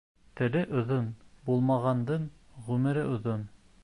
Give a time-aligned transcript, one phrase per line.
[0.39, 1.11] Теле оҙон
[1.49, 2.25] булмағандың
[2.71, 3.45] ғүмере оҙон.